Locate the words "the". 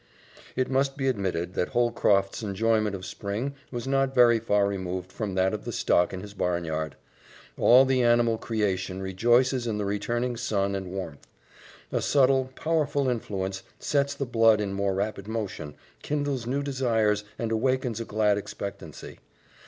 5.63-5.71, 7.85-8.01, 9.77-9.85, 14.15-14.25